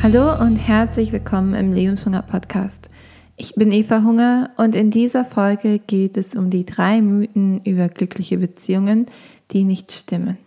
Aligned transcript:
Hallo 0.00 0.40
und 0.40 0.56
herzlich 0.56 1.10
willkommen 1.10 1.54
im 1.54 1.72
Lebenshunger 1.72 2.22
Podcast. 2.22 2.88
Ich 3.36 3.56
bin 3.56 3.72
Eva 3.72 4.04
Hunger 4.04 4.50
und 4.56 4.76
in 4.76 4.92
dieser 4.92 5.24
Folge 5.24 5.80
geht 5.80 6.16
es 6.16 6.36
um 6.36 6.50
die 6.50 6.64
drei 6.64 7.02
Mythen 7.02 7.60
über 7.64 7.88
glückliche 7.88 8.38
Beziehungen, 8.38 9.06
die 9.50 9.64
nicht 9.64 9.90
stimmen. 9.90 10.38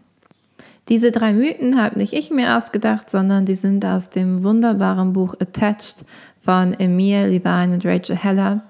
Diese 0.88 1.12
drei 1.12 1.34
Mythen 1.34 1.78
habe 1.82 2.00
nicht 2.00 2.14
ich 2.14 2.32
mir 2.32 2.58
ausgedacht, 2.58 3.10
sondern 3.10 3.46
die 3.46 3.56
sind 3.56 3.84
aus 3.86 4.10
dem 4.10 4.42
wunderbaren 4.44 5.12
Buch 5.12 5.36
Attached 5.42 6.06
von 6.40 6.74
Emil 6.80 7.28
Levine 7.28 7.74
und 7.74 7.86
Rachel 7.86 8.16
Heller. 8.16 8.64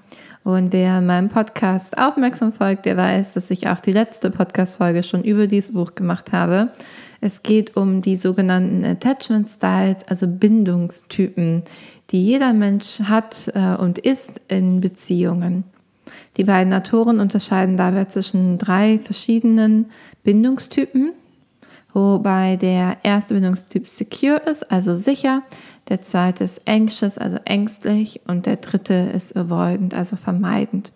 Und 0.43 0.73
wer 0.73 1.01
meinem 1.01 1.29
Podcast 1.29 1.97
aufmerksam 1.97 2.51
folgt, 2.51 2.85
der 2.85 2.97
weiß, 2.97 3.33
dass 3.33 3.51
ich 3.51 3.67
auch 3.67 3.79
die 3.79 3.91
letzte 3.91 4.31
Podcast-Folge 4.31 5.03
schon 5.03 5.23
über 5.23 5.45
dieses 5.45 5.73
Buch 5.73 5.93
gemacht 5.93 6.33
habe. 6.33 6.69
Es 7.19 7.43
geht 7.43 7.77
um 7.77 8.01
die 8.01 8.15
sogenannten 8.15 8.83
Attachment 8.83 9.47
Styles, 9.47 10.03
also 10.07 10.27
Bindungstypen, 10.27 11.63
die 12.09 12.25
jeder 12.25 12.53
Mensch 12.53 13.01
hat 13.01 13.51
äh, 13.53 13.75
und 13.75 13.99
ist 13.99 14.41
in 14.47 14.81
Beziehungen. 14.81 15.63
Die 16.37 16.43
beiden 16.43 16.73
Autoren 16.73 17.19
unterscheiden 17.19 17.77
dabei 17.77 18.05
zwischen 18.05 18.57
drei 18.57 18.97
verschiedenen 18.97 19.91
Bindungstypen, 20.23 21.13
wobei 21.93 22.55
der 22.55 22.97
erste 23.03 23.33
Bindungstyp 23.33 23.87
secure 23.87 24.37
ist, 24.37 24.71
also 24.71 24.93
sicher, 24.95 25.43
der 25.89 26.01
zweite 26.01 26.43
ist 26.43 26.67
anxious, 26.67 27.17
also 27.17 27.37
ängstlich 27.45 28.21
und 28.27 28.45
der 28.45 28.57
dritte 28.57 28.93
ist 29.13 29.35
avoidant, 29.35 29.93
also 29.93 30.15
vermeidend. 30.15 30.91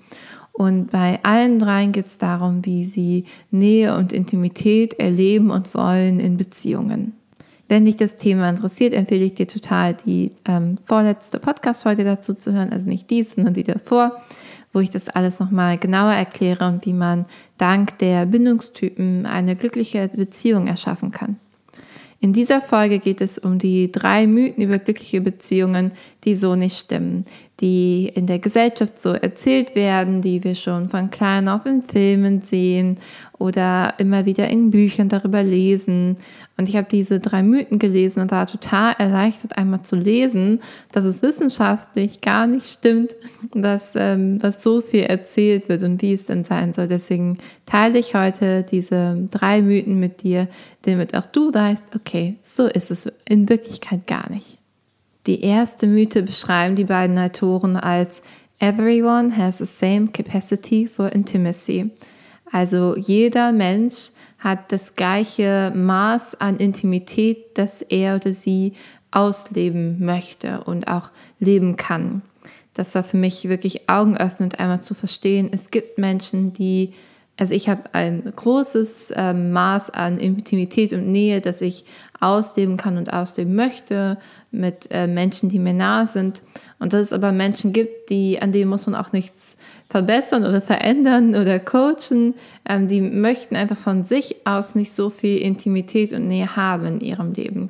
Und 0.54 0.91
bei 0.91 1.20
allen 1.23 1.59
dreien 1.59 1.91
geht 1.91 2.08
es 2.08 2.18
darum, 2.18 2.66
wie 2.66 2.85
sie 2.85 3.26
Nähe 3.52 3.98
und 3.98 4.13
Intimität 4.13 4.94
erleben 4.99 5.49
und 5.52 5.73
wollen 5.73 6.21
in 6.21 6.38
Beziehungen. 6.38 7.13
Wenn 7.68 7.84
dich 7.84 7.98
das 7.98 8.16
Thema 8.16 8.49
interessiert, 8.49 8.93
empfehle 8.93 9.26
ich 9.26 9.34
dir 9.34 9.48
total, 9.48 9.96
die 9.96 10.32
ähm, 10.48 10.76
vorletzte 10.85 11.40
Podcast-Folge 11.40 12.04
dazu 12.04 12.35
zu 12.35 12.54
hören, 12.54 12.71
also 12.71 12.88
nicht 12.88 13.10
die, 13.10 13.23
sondern 13.23 13.54
die 13.54 13.63
davor, 13.63 14.21
wo 14.76 14.81
ich 14.81 14.90
das 14.90 15.07
alles 15.07 15.40
nochmal 15.40 15.77
genauer 15.77 16.12
erkläre 16.12 16.68
und 16.68 16.85
wie 16.85 16.93
man 16.93 17.26
dank 17.57 17.98
der 17.99 18.26
Bindungstypen 18.26 19.26
eine 19.26 19.55
glückliche 19.55 20.09
Beziehung 20.09 20.67
erschaffen 20.67 21.12
kann. 21.12 21.37
In 22.20 22.34
dieser 22.34 22.62
Folge 22.62 22.99
geht 22.99 23.21
es 23.21 23.37
um 23.37 23.57
die 23.57 23.91
drei 23.91 24.27
Mythen 24.27 24.63
über 24.63 24.77
glückliche 24.77 25.21
Beziehungen, 25.21 25.93
die 26.26 26.35
so 26.35 26.55
nicht 26.55 26.77
stimmen, 26.77 27.23
die 27.61 28.11
in 28.13 28.27
der 28.27 28.39
Gesellschaft 28.39 29.01
so 29.01 29.11
erzählt 29.11 29.75
werden, 29.75 30.21
die 30.21 30.43
wir 30.43 30.55
schon 30.55 30.89
von 30.89 31.09
klein 31.09 31.48
auf 31.48 31.65
in 31.65 31.81
Filmen 31.81 32.41
sehen 32.41 32.98
oder 33.37 33.93
immer 33.98 34.25
wieder 34.25 34.49
in 34.49 34.71
Büchern 34.71 35.07
darüber 35.07 35.41
lesen. 35.41 36.17
Und 36.57 36.67
ich 36.67 36.76
habe 36.76 36.87
diese 36.89 37.20
drei 37.20 37.43
Mythen 37.43 37.79
gelesen 37.79 38.21
und 38.21 38.31
war 38.31 38.48
total 38.48 38.93
erleichtert, 38.98 39.57
einmal 39.57 39.81
zu 39.83 39.95
lesen, 39.95 40.61
dass 40.91 41.05
es 41.05 41.21
wissenschaftlich 41.21 42.21
gar 42.21 42.45
nicht 42.48 42.65
stimmt, 42.65 43.11
was, 43.53 43.93
ähm, 43.95 44.41
was 44.41 44.61
so 44.61 44.81
viel 44.81 45.03
erzählt 45.03 45.70
wird 45.70 45.83
und 45.83 46.01
wie 46.01 46.13
es 46.13 46.26
denn 46.26 46.43
sein 46.43 46.73
soll. 46.73 46.87
Deswegen 46.87 47.37
teile 47.65 47.99
ich 47.99 48.15
heute 48.15 48.63
diese 48.63 49.27
drei 49.31 49.61
Mythen 49.61 49.99
mit 49.99 50.23
dir, 50.23 50.49
damit 50.83 51.15
auch 51.15 51.26
du 51.26 51.53
weißt, 51.53 51.95
okay, 51.95 52.35
so 52.43 52.67
ist 52.67 52.91
es 52.91 53.11
in 53.27 53.48
Wirklichkeit 53.48 54.07
gar 54.07 54.29
nicht. 54.29 54.57
Die 55.27 55.41
erste 55.41 55.87
Mythe 55.87 56.21
beschreiben 56.21 56.76
die 56.76 56.84
beiden 56.84 57.18
Autoren 57.18 57.77
als 57.77 58.21
Everyone 58.59 59.35
has 59.35 59.57
the 59.57 59.65
same 59.65 60.07
capacity 60.07 60.87
for 60.87 61.12
intimacy. 61.12 61.91
Also 62.51 62.95
jeder 62.95 63.51
Mensch 63.51 64.12
hat 64.38 64.72
das 64.72 64.95
gleiche 64.95 65.73
Maß 65.75 66.40
an 66.40 66.57
Intimität, 66.57 67.57
das 67.57 67.81
er 67.81 68.17
oder 68.17 68.31
sie 68.31 68.73
ausleben 69.12 70.06
möchte 70.06 70.63
und 70.66 70.88
auch 70.88 71.09
leben 71.39 71.75
kann. 71.75 72.22
Das 72.75 72.94
war 72.94 73.03
für 73.03 73.17
mich 73.17 73.50
wirklich 73.50 73.89
augenöffnend, 73.89 74.59
einmal 74.59 74.81
zu 74.81 74.94
verstehen, 74.94 75.50
es 75.51 75.71
gibt 75.71 75.97
Menschen, 75.97 76.53
die, 76.53 76.94
also 77.38 77.53
ich 77.53 77.68
habe 77.68 77.81
ein 77.94 78.31
großes 78.34 79.12
äh, 79.12 79.34
Maß 79.34 79.90
an 79.90 80.19
Intimität 80.19 80.94
und 80.94 81.12
Nähe, 81.12 81.41
das 81.41 81.62
ich 81.62 81.85
ausleben 82.19 82.78
kann 82.78 82.97
und 82.97 83.12
ausleben 83.12 83.56
möchte 83.56 84.18
mit 84.51 84.88
äh, 84.90 85.06
Menschen, 85.07 85.50
die 85.50 85.59
mir 85.59 85.74
nahe 85.74 86.07
sind. 86.07 86.41
Und 86.79 86.94
dass 86.94 87.01
es 87.01 87.13
aber 87.13 87.34
Menschen 87.34 87.74
gibt, 87.74 88.09
die, 88.09 88.41
an 88.41 88.53
denen 88.53 88.69
muss 88.69 88.88
man 88.88 88.95
auch 88.95 89.12
nichts 89.12 89.57
verbessern 89.90 90.45
oder 90.45 90.62
verändern 90.62 91.35
oder 91.35 91.59
coachen. 91.59 92.35
Ähm, 92.68 92.88
die 92.88 93.01
möchten 93.01 93.57
einfach 93.57 93.78
von 93.78 94.06
sich 94.06 94.38
aus 94.45 94.75
nicht 94.75 94.94
so 94.94 95.09
viel 95.09 95.38
Intimität 95.40 96.13
und 96.13 96.28
Nähe 96.29 96.56
haben 96.56 96.85
in 96.85 97.00
ihrem 97.01 97.34
Leben. 97.34 97.69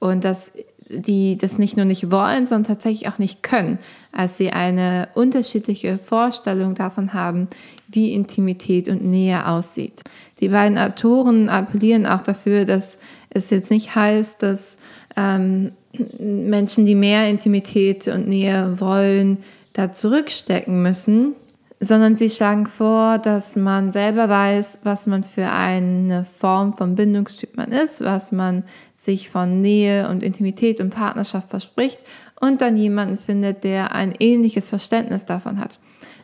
Und 0.00 0.24
dass 0.24 0.52
die 0.88 1.36
das 1.36 1.58
nicht 1.58 1.76
nur 1.76 1.84
nicht 1.84 2.10
wollen, 2.10 2.46
sondern 2.46 2.74
tatsächlich 2.74 3.08
auch 3.08 3.18
nicht 3.18 3.42
können, 3.42 3.78
als 4.12 4.36
sie 4.36 4.50
eine 4.50 5.08
unterschiedliche 5.14 5.98
Vorstellung 5.98 6.74
davon 6.74 7.12
haben, 7.12 7.48
wie 7.88 8.12
Intimität 8.12 8.88
und 8.88 9.04
Nähe 9.04 9.46
aussieht. 9.46 10.02
Die 10.40 10.48
beiden 10.48 10.78
Autoren 10.78 11.48
appellieren 11.48 12.06
auch 12.06 12.22
dafür, 12.22 12.64
dass 12.64 12.98
es 13.30 13.50
jetzt 13.50 13.70
nicht 13.70 13.94
heißt, 13.94 14.42
dass 14.42 14.76
ähm, 15.16 15.72
Menschen, 16.18 16.86
die 16.86 16.94
mehr 16.94 17.28
Intimität 17.28 18.06
und 18.08 18.28
Nähe 18.28 18.80
wollen, 18.80 19.38
da 19.72 19.92
zurückstecken 19.92 20.82
müssen, 20.82 21.34
sondern 21.78 22.16
sie 22.16 22.30
schlagen 22.30 22.66
vor, 22.66 23.18
dass 23.18 23.54
man 23.56 23.92
selber 23.92 24.28
weiß, 24.28 24.80
was 24.84 25.06
man 25.06 25.24
für 25.24 25.50
eine 25.50 26.24
Form 26.24 26.72
von 26.72 26.94
Bindungstyp 26.94 27.56
man 27.56 27.70
ist, 27.70 28.02
was 28.02 28.32
man 28.32 28.64
sich 28.94 29.28
von 29.28 29.60
Nähe 29.60 30.08
und 30.08 30.22
Intimität 30.22 30.80
und 30.80 30.90
Partnerschaft 30.90 31.50
verspricht 31.50 31.98
und 32.40 32.60
dann 32.60 32.76
jemanden 32.76 33.18
findet, 33.18 33.64
der 33.64 33.92
ein 33.92 34.14
ähnliches 34.18 34.70
Verständnis 34.70 35.26
davon 35.26 35.60
hat, 35.60 35.78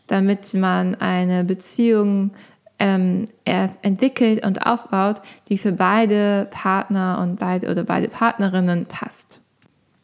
damit 0.06 0.54
man 0.54 0.94
eine 0.94 1.44
Beziehung 1.44 2.30
ähm, 2.78 3.28
entwickelt 3.44 4.44
und 4.44 4.66
aufbaut, 4.66 5.20
die 5.48 5.58
für 5.58 5.72
beide 5.72 6.48
Partner 6.50 7.20
und 7.22 7.38
beide 7.38 7.70
oder 7.70 7.84
beide 7.84 8.08
Partnerinnen 8.08 8.86
passt. 8.86 9.41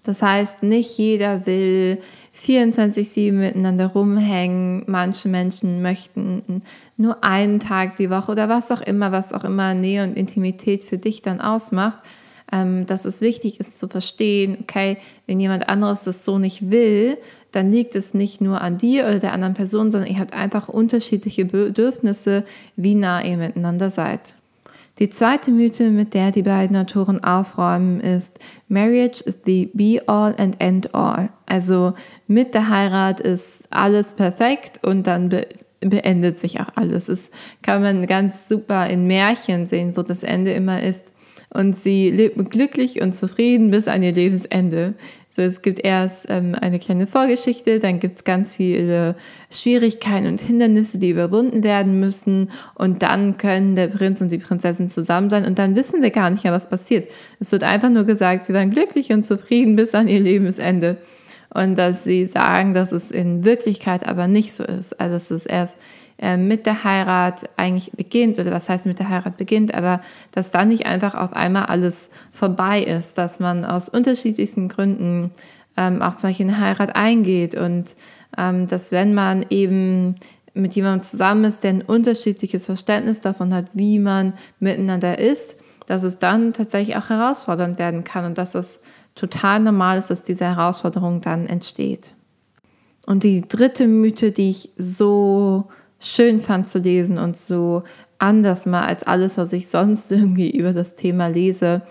Das 0.05 0.23
heißt, 0.23 0.63
nicht 0.63 0.97
jeder 0.97 1.45
will 1.47 1.99
24-7 2.45 3.33
miteinander 3.33 3.87
rumhängen. 3.87 4.85
Manche 4.87 5.29
Menschen 5.29 5.83
möchten 5.83 6.63
nur 6.97 7.23
einen 7.25 7.61
Tag 7.61 7.97
die 7.97 8.11
Woche 8.11 8.33
oder 8.33 8.49
was 8.49 8.71
auch 8.71 8.81
immer, 8.81 9.13
was 9.13 9.33
auch 9.33 9.45
immer 9.45 9.75
Nähe 9.75 10.05
und 10.05 10.17
Intimität 10.17 10.85
für 10.85 10.99
dich 10.99 11.23
dann 11.23 11.41
ausmacht. 11.41 12.01
Ähm, 12.51 12.87
dass 12.87 13.05
es 13.05 13.21
wichtig 13.21 13.61
ist 13.61 13.79
zu 13.79 13.89
verstehen, 13.89 14.59
okay, 14.63 14.97
wenn 15.27 15.39
jemand 15.39 15.69
anderes 15.69 16.05
das 16.05 16.25
so 16.25 16.39
nicht 16.39 16.71
will, 16.71 17.19
dann 17.53 17.71
liegt 17.71 17.95
es 17.95 18.15
nicht 18.15 18.41
nur 18.41 18.63
an 18.63 18.79
dir 18.79 19.05
oder 19.05 19.19
der 19.19 19.33
anderen 19.33 19.53
Person, 19.53 19.91
sondern 19.91 20.11
ihr 20.11 20.19
habt 20.19 20.33
einfach 20.33 20.69
unterschiedliche 20.69 21.45
Bedürfnisse, 21.45 22.45
wie 22.75 22.95
nah 22.95 23.23
ihr 23.23 23.37
miteinander 23.37 23.91
seid. 23.91 24.35
Die 24.99 25.11
zweite 25.11 25.51
Mythe, 25.51 25.91
mit 25.91 26.15
der 26.15 26.33
die 26.33 26.43
beiden 26.43 26.77
Autoren 26.77 27.23
aufräumen, 27.23 28.01
ist 28.01 28.39
Marriage 28.69 29.23
is 29.23 29.39
the 29.45 29.71
be-all 29.73 30.35
and 30.39 30.61
end-all. 30.61 31.29
Also 31.49 31.95
mit 32.27 32.55
der 32.55 32.69
Heirat 32.69 33.21
ist 33.21 33.65
alles 33.71 34.15
perfekt 34.15 34.85
und 34.85 35.07
dann 35.07 35.31
be 35.31 35.47
beendet 35.81 36.41
sich 36.41 36.59
auch 36.59 36.71
alles. 36.75 37.07
Das 37.07 37.31
kann 37.63 37.83
man 37.83 38.07
ganz 38.07 38.49
super 38.49 38.91
in 38.91 39.07
Märchen 39.07 39.65
sehen, 39.65 39.97
wo 39.97 40.03
das 40.03 40.25
Ende 40.25 40.53
immer 40.53 40.83
ist. 40.83 41.13
Und 41.51 41.77
sie 41.77 42.11
lebt 42.11 42.51
glücklich 42.51 43.01
und 43.01 43.15
zufrieden 43.15 43.71
bis 43.71 43.87
an 43.87 44.03
ihr 44.03 44.11
Lebensende. 44.11 44.95
So, 45.31 45.43
es 45.43 45.63
gibt 45.63 45.85
erst 45.85 46.27
ähm, 46.31 46.57
eine 46.61 46.81
kleine 46.81 47.07
Vorgeschichte, 47.07 47.79
dann 47.79 48.01
gibt 48.01 48.19
es 48.19 48.25
ganz 48.25 48.57
viele 48.57 49.15
Schwierigkeiten 49.53 50.27
und 50.27 50.41
Hindernisse, 50.41 50.99
die 50.99 51.11
überwunden 51.11 51.63
werden 51.63 52.01
müssen. 52.01 52.51
Und 52.75 53.05
dann 53.05 53.37
können 53.37 53.77
der 53.77 53.87
Prinz 53.87 54.21
und 54.21 54.33
die 54.33 54.39
Prinzessin 54.39 54.91
zusammen 54.91 55.31
sein. 55.31 55.45
Und 55.45 55.61
dann 55.61 55.77
wissen 55.77 56.03
wir 56.03 56.11
gar 56.11 56.29
nicht 56.31 56.43
mehr, 56.43 56.53
was 56.53 56.69
passiert. 56.69 57.09
Es 57.39 57.53
wird 57.53 57.63
einfach 57.63 57.89
nur 57.89 58.05
gesagt, 58.05 58.47
sie 58.47 58.53
waren 58.53 58.73
glücklich 58.73 59.13
und 59.13 59.25
zufrieden 59.25 59.77
bis 59.77 59.95
an 59.95 60.09
ihr 60.09 60.21
Lebensende. 60.21 60.97
Und 61.53 61.77
dass 61.77 62.05
sie 62.05 62.27
sagen, 62.27 62.75
dass 62.75 62.93
es 62.93 63.11
in 63.11 63.45
Wirklichkeit 63.45 64.07
aber 64.07 64.29
nicht 64.29 64.53
so 64.53 64.65
ist. 64.65 65.01
Also 65.01 65.17
es 65.17 65.31
ist 65.31 65.47
erst 65.47 65.79
äh, 66.21 66.37
mit 66.37 66.67
der 66.67 66.85
Heirat 66.85 67.49
eigentlich 67.57 67.93
beginnt, 67.93 68.39
oder 68.39 68.51
was 68.51 68.69
heißt 68.69 68.87
mit 68.87 68.99
der 68.99 69.09
Heirat 69.09 69.37
beginnt, 69.37 69.73
aber 69.73 70.01
dass 70.33 70.51
dann 70.51 70.69
nicht 70.69 70.85
einfach 70.87 71.15
auf 71.15 71.33
einmal 71.33 71.67
alles 71.67 72.11
vorbei 72.33 72.83
ist, 72.83 73.19
dass 73.19 73.39
man 73.39 73.65
aus 73.65 73.89
unterschiedlichsten 73.89 74.69
Gründen 74.69 75.31
ähm, 75.77 76.03
auch 76.03 76.17
zum 76.17 76.31
Beispiel 76.31 76.49
eine 76.49 76.61
Heirat 76.61 76.97
eingeht 76.97 77.55
und 77.55 77.95
ähm, 78.37 78.67
dass 78.67 78.91
wenn 78.91 79.15
man 79.15 79.47
eben 79.49 80.17
mit 80.55 80.75
jemandem 80.75 81.05
zusammen 81.05 81.45
ist, 81.45 81.63
der 81.63 81.71
ein 81.71 81.83
unterschiedliches 81.83 82.67
Verständnis 82.67 83.21
davon 83.21 83.55
hat, 83.55 83.67
wie 83.75 84.01
man 84.01 84.33
miteinander 84.59 85.19
ist, 85.19 85.57
dass 85.87 86.03
es 86.03 86.19
dann 86.19 86.53
tatsächlich 86.53 86.97
auch 86.97 87.09
herausfordernd 87.11 87.79
werden 87.79 88.03
kann 88.05 88.25
und 88.25 88.39
dass 88.39 88.57
es 88.57 88.81
total 89.19 89.61
normal 89.61 89.99
ist, 89.99 90.11
dass 90.11 90.23
diese 90.23 90.45
Herausforderung 90.45 91.21
dann 91.21 91.47
entsteht. 91.47 92.15
Und 93.07 93.23
die 93.23 93.47
dritte 93.47 93.87
Mythe, 93.87 94.33
die 94.33 94.51
ich 94.51 94.71
so 94.77 95.69
schön 95.99 96.41
fand 96.41 96.69
zu 96.69 96.79
lesen 96.79 97.19
und 97.19 97.37
so 97.37 97.83
anders 98.19 98.67
mal 98.67 98.87
als 98.87 99.05
alles, 99.05 99.39
was 99.39 99.53
ich 99.53 99.69
sonst 99.69 100.13
irgendwie 100.13 100.51
über 100.51 100.73
das 100.73 100.95
Thema 100.95 101.29
lese, 101.29 101.83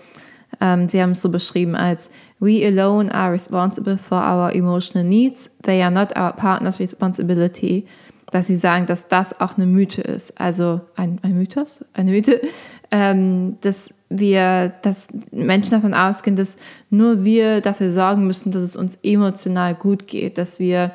Ähm, 0.60 0.88
sie 0.88 1.00
haben 1.00 1.12
es 1.12 1.22
so 1.22 1.28
beschrieben 1.28 1.76
als 1.76 2.10
We 2.40 2.64
alone 2.66 3.12
are 3.14 3.32
responsible 3.32 3.98
for 3.98 4.18
our 4.18 4.52
emotional 4.54 5.06
needs. 5.06 5.50
They 5.62 5.82
are 5.82 5.90
not 5.90 6.16
our 6.16 6.32
partner's 6.32 6.78
responsibility. 6.78 7.86
Dass 8.30 8.46
sie 8.46 8.56
sagen, 8.56 8.86
dass 8.86 9.08
das 9.08 9.40
auch 9.40 9.56
eine 9.56 9.66
Mythe 9.66 10.02
ist. 10.02 10.38
Also 10.38 10.80
ein, 10.96 11.18
ein 11.22 11.36
Mythos, 11.36 11.84
eine 11.94 12.10
Mythe, 12.10 12.40
ähm, 12.90 13.56
dass 13.60 13.94
wir, 14.08 14.72
dass 14.82 15.08
Menschen 15.30 15.72
davon 15.72 15.94
ausgehen, 15.94 16.36
dass 16.36 16.56
nur 16.90 17.24
wir 17.24 17.60
dafür 17.60 17.92
sorgen 17.92 18.26
müssen, 18.26 18.52
dass 18.52 18.62
es 18.62 18.76
uns 18.76 18.98
emotional 19.02 19.74
gut 19.74 20.06
geht, 20.06 20.38
dass 20.38 20.58
wir 20.58 20.92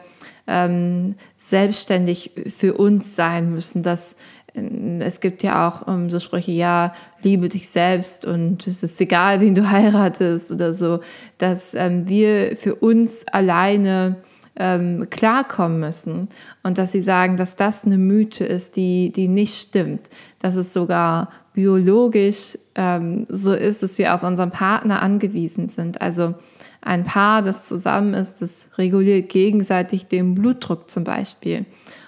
ähm, 0.48 1.16
selbstständig 1.38 2.32
für 2.56 2.74
uns 2.74 3.16
sein 3.16 3.52
müssen, 3.52 3.84
dass 3.84 4.16
es 4.56 5.20
gibt 5.20 5.42
ja 5.42 5.68
auch 5.68 5.88
ähm, 5.88 6.10
so 6.10 6.20
Sprüche, 6.20 6.52
ja, 6.52 6.94
liebe 7.24 7.50
dich 7.50 7.70
selbst 7.70 8.24
und 8.24 8.68
es 8.68 8.84
ist 8.84 9.02
egal, 9.02 9.42
wen 9.42 9.56
du 9.56 9.70
heiratest 9.72 10.52
oder 10.52 10.74
so, 10.74 11.00
dass 11.38 11.74
ähm, 11.74 12.08
wir 12.08 12.56
für 12.56 12.76
uns 12.76 13.26
alleine 13.32 14.18
ähm, 14.56 15.08
klarkommen 15.10 15.80
müssen 15.80 16.30
und 16.62 16.78
dass 16.78 16.92
sie 16.92 17.02
sagen, 17.02 17.38
dass 17.38 17.56
das 17.56 17.86
eine 17.86 17.98
Mythe 17.98 18.46
ist, 18.46 18.76
die, 18.76 19.12
die 19.12 19.28
nicht 19.28 19.56
stimmt, 19.56 20.02
dass 20.40 20.56
es 20.56 20.74
sogar 20.74 21.30
biologisch 21.54 22.58
ähm, 22.76 23.26
so 23.30 23.54
ist, 23.54 23.84
dass 23.84 23.98
wir 23.98 24.16
auf 24.16 24.24
unseren 24.24 24.52
Partner 24.52 25.02
angewiesen 25.02 25.70
sind. 25.70 26.02
Also 26.02 26.34
ein 26.82 27.04
Paar, 27.04 27.42
das 27.42 27.68
zusammen 27.68 28.14
ist, 28.14 28.42
das 28.42 28.68
reguliert 28.78 29.30
gegenseitig 29.30 30.08
den 30.08 30.36
Blutdruck 30.36 30.90
zum 30.90 31.04
Beispiel 31.04 31.66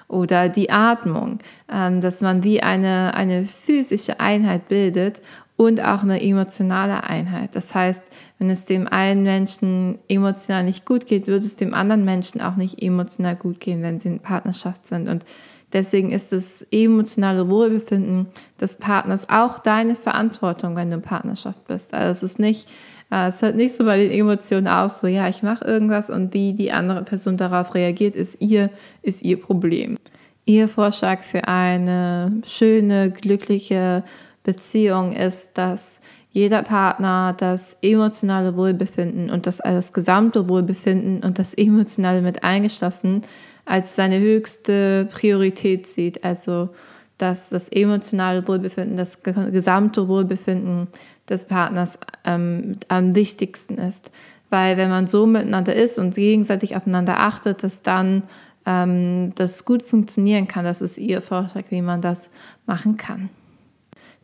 oder 0.07 0.50
die 0.50 0.69
Atmung, 0.69 1.39
ähm, 1.71 2.01
dass 2.01 2.21
man 2.21 2.44
wie 2.44 2.62
eine, 2.62 3.13
eine 3.15 3.45
physische 3.45 4.19
Einheit 4.19 4.68
bildet 4.68 5.21
und 5.57 5.81
auch 5.81 6.03
eine 6.03 6.21
emotionale 6.21 7.03
Einheit. 7.03 7.56
Das 7.56 7.74
heißt, 7.74 8.03
wenn 8.39 8.50
es 8.50 8.65
dem 8.65 8.88
einen 8.88 9.24
Menschen 9.24 9.97
emotional 10.09 10.63
nicht 10.63 10.86
gut 10.86 11.06
geht, 11.06 11.27
wird 11.27 11.44
es 11.44 11.56
dem 11.56 11.74
anderen 11.74 12.03
Menschen 12.03 12.42
auch 12.42 12.56
nicht 12.56 12.81
emotional 12.81 13.36
gut 13.36 13.59
gehen, 13.59 13.81
wenn 13.81 14.00
sie 14.00 14.09
in 14.09 14.19
Partnerschaft 14.19 14.86
sind. 14.86 15.07
Und 15.07 15.24
deswegen 15.73 16.12
ist 16.12 16.31
das 16.31 16.65
emotionale 16.71 17.50
Wohlbefinden 17.50 18.27
des 18.59 18.77
Partners 18.77 19.29
auch 19.29 19.59
deine 19.59 19.95
Verantwortung, 19.95 20.75
wenn 20.75 20.89
du 20.89 20.97
in 20.97 21.01
Partnerschaft 21.01 21.67
bist. 21.67 21.94
Also 21.94 22.12
es 22.12 22.31
ist 22.31 22.39
nicht 22.39 22.69
äh, 23.12 23.27
es 23.27 23.41
hört 23.41 23.56
nicht 23.56 23.75
so 23.75 23.85
bei 23.85 23.97
den 23.97 24.12
Emotionen 24.12 24.67
aus, 24.67 25.00
so 25.00 25.07
ja, 25.07 25.27
ich 25.29 25.44
mache 25.44 25.65
irgendwas 25.65 26.09
und 26.09 26.33
wie 26.33 26.53
die 26.53 26.71
andere 26.71 27.03
Person 27.03 27.38
darauf 27.38 27.75
reagiert, 27.75 28.15
ist 28.15 28.41
ihr, 28.41 28.69
ist 29.01 29.21
ihr 29.23 29.39
Problem. 29.39 29.97
Ihr 30.45 30.67
Vorschlag 30.67 31.21
für 31.21 31.47
eine 31.47 32.41
schöne, 32.45 33.11
glückliche 33.11 34.03
Beziehung 34.44 35.13
ist, 35.13 35.57
dass 35.57 36.01
jeder 36.35 36.63
Partner 36.63 37.33
das 37.37 37.77
emotionale 37.81 38.57
Wohlbefinden 38.57 39.29
und 39.29 39.47
das, 39.47 39.59
das 39.59 39.93
gesamte 39.93 40.49
Wohlbefinden 40.49 41.23
und 41.23 41.39
das 41.39 41.53
emotionale 41.53 42.21
mit 42.21 42.43
eingeschlossen 42.43 43.21
als 43.63 43.95
seine 43.95 44.19
höchste 44.19 45.07
Priorität 45.13 45.87
sieht. 45.87 46.25
Also 46.25 46.71
dass 47.17 47.51
das 47.51 47.69
emotionale 47.69 48.45
Wohlbefinden, 48.45 48.97
das 48.97 49.23
gesamte 49.23 50.09
Wohlbefinden 50.09 50.89
des 51.29 51.45
Partners 51.45 51.99
ähm, 52.25 52.79
am 52.89 53.15
wichtigsten 53.15 53.77
ist. 53.77 54.11
Weil 54.49 54.75
wenn 54.75 54.89
man 54.89 55.07
so 55.07 55.25
miteinander 55.25 55.73
ist 55.73 55.97
und 55.97 56.15
gegenseitig 56.15 56.75
aufeinander 56.75 57.17
achtet, 57.17 57.63
dass 57.63 57.81
dann 57.81 58.23
ähm, 58.65 59.31
das 59.35 59.63
gut 59.63 59.83
funktionieren 59.83 60.49
kann. 60.49 60.65
Das 60.65 60.81
ist 60.81 60.97
ihr 60.97 61.21
Vorschlag, 61.21 61.63
wie 61.69 61.81
man 61.81 62.01
das 62.01 62.29
machen 62.65 62.97
kann. 62.97 63.29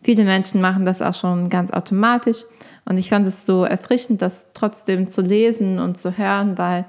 Viele 0.03 0.23
Menschen 0.23 0.61
machen 0.61 0.85
das 0.85 1.01
auch 1.01 1.13
schon 1.13 1.49
ganz 1.49 1.71
automatisch. 1.71 2.43
Und 2.85 2.97
ich 2.97 3.09
fand 3.09 3.27
es 3.27 3.45
so 3.45 3.63
erfrischend, 3.63 4.21
das 4.21 4.47
trotzdem 4.53 5.09
zu 5.09 5.21
lesen 5.21 5.79
und 5.79 5.99
zu 5.99 6.17
hören, 6.17 6.57
weil 6.57 6.85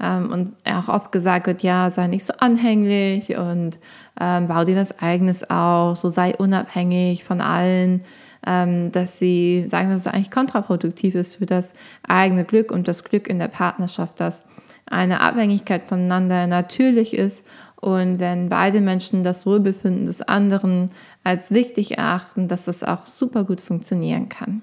ähm, 0.00 0.30
und 0.32 0.52
auch 0.64 0.88
oft 0.88 1.12
gesagt 1.12 1.46
wird, 1.46 1.62
ja, 1.62 1.90
sei 1.90 2.06
nicht 2.06 2.24
so 2.24 2.34
anhänglich 2.38 3.36
und 3.36 3.78
ähm, 4.20 4.48
bau 4.48 4.64
dir 4.64 4.76
das 4.76 4.98
eigenes 5.00 5.48
auf, 5.48 5.98
so 5.98 6.08
sei 6.08 6.36
unabhängig 6.36 7.24
von 7.24 7.40
allen 7.40 8.02
ähm, 8.46 8.90
dass 8.92 9.18
sie 9.18 9.64
sagen, 9.68 9.90
dass 9.90 10.02
es 10.02 10.06
eigentlich 10.06 10.30
kontraproduktiv 10.30 11.14
ist 11.14 11.36
für 11.36 11.46
das 11.46 11.74
eigene 12.06 12.44
Glück 12.44 12.70
und 12.70 12.88
das 12.88 13.04
Glück 13.04 13.28
in 13.28 13.38
der 13.38 13.48
Partnerschaft, 13.48 14.20
dass 14.20 14.46
eine 14.86 15.20
Abhängigkeit 15.20 15.82
voneinander 15.84 16.46
natürlich 16.46 17.14
ist. 17.14 17.46
Und 17.76 18.20
wenn 18.20 18.48
beide 18.48 18.80
Menschen 18.80 19.22
das 19.22 19.44
Wohlbefinden 19.44 20.06
des 20.06 20.22
anderen 20.22 20.90
als 21.28 21.50
wichtig 21.50 21.98
erachten, 21.98 22.48
dass 22.48 22.64
das 22.64 22.82
auch 22.82 23.04
super 23.04 23.44
gut 23.44 23.60
funktionieren 23.60 24.30
kann. 24.30 24.62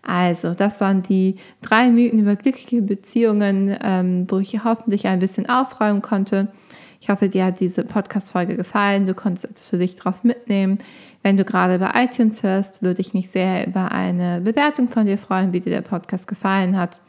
Also, 0.00 0.54
das 0.54 0.80
waren 0.80 1.02
die 1.02 1.36
drei 1.60 1.90
Mythen 1.90 2.20
über 2.20 2.36
glückliche 2.36 2.82
Beziehungen, 2.82 3.76
ähm, 3.82 4.26
wo 4.28 4.38
ich 4.38 4.62
hoffentlich 4.62 5.08
ein 5.08 5.18
bisschen 5.18 5.48
aufräumen 5.48 6.00
konnte. 6.00 6.52
Ich 7.00 7.08
hoffe, 7.08 7.28
dir 7.28 7.46
hat 7.46 7.58
diese 7.58 7.82
Podcast-Folge 7.82 8.54
gefallen. 8.54 9.06
Du 9.06 9.14
konntest 9.14 9.44
etwas 9.44 9.68
für 9.68 9.78
dich 9.78 9.96
daraus 9.96 10.22
mitnehmen. 10.22 10.78
Wenn 11.24 11.36
du 11.36 11.44
gerade 11.44 11.80
bei 11.80 12.04
iTunes 12.04 12.44
hörst, 12.44 12.82
würde 12.82 13.00
ich 13.00 13.12
mich 13.12 13.28
sehr 13.30 13.66
über 13.66 13.90
eine 13.90 14.40
Bewertung 14.40 14.88
von 14.88 15.06
dir 15.06 15.18
freuen, 15.18 15.52
wie 15.52 15.60
dir 15.60 15.70
der 15.70 15.82
Podcast 15.82 16.28
gefallen 16.28 16.76
hat. 16.76 17.00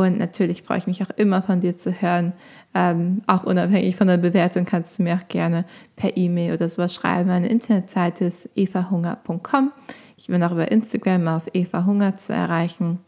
Und 0.00 0.18
natürlich 0.18 0.62
freue 0.62 0.78
ich 0.78 0.86
mich 0.86 1.02
auch 1.02 1.10
immer 1.16 1.42
von 1.42 1.60
dir 1.60 1.76
zu 1.76 1.90
hören. 1.90 2.32
Ähm, 2.74 3.22
auch 3.26 3.44
unabhängig 3.44 3.96
von 3.96 4.08
der 4.08 4.18
Bewertung 4.18 4.64
kannst 4.64 4.98
du 4.98 5.02
mir 5.02 5.14
auch 5.14 5.28
gerne 5.28 5.64
per 5.96 6.16
E-Mail 6.16 6.52
oder 6.52 6.68
sowas 6.68 6.94
schreiben. 6.94 7.28
Meine 7.28 7.48
Internetseite 7.48 8.26
ist 8.26 8.50
evahunger.com. 8.56 9.72
Ich 10.16 10.26
bin 10.26 10.42
auch 10.42 10.52
über 10.52 10.70
Instagram 10.70 11.28
auf 11.28 11.42
evahunger 11.54 12.16
zu 12.16 12.32
erreichen. 12.32 12.98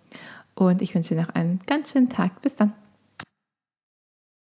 Und 0.54 0.82
ich 0.82 0.94
wünsche 0.94 1.14
dir 1.14 1.22
noch 1.22 1.34
einen 1.34 1.60
ganz 1.66 1.92
schönen 1.92 2.08
Tag. 2.08 2.40
Bis 2.42 2.56
dann. 2.56 2.72